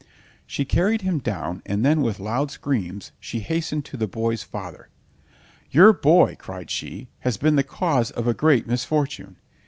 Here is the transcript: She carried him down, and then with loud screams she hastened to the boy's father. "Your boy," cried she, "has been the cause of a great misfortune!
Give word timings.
She 0.47 0.65
carried 0.65 1.03
him 1.03 1.19
down, 1.19 1.61
and 1.63 1.85
then 1.85 2.01
with 2.01 2.19
loud 2.19 2.49
screams 2.49 3.11
she 3.19 3.41
hastened 3.41 3.85
to 3.85 3.97
the 3.97 4.07
boy's 4.07 4.41
father. 4.41 4.89
"Your 5.69 5.93
boy," 5.93 6.37
cried 6.39 6.71
she, 6.71 7.07
"has 7.19 7.37
been 7.37 7.55
the 7.55 7.61
cause 7.61 8.09
of 8.09 8.25
a 8.27 8.33
great 8.33 8.65
misfortune! 8.65 9.35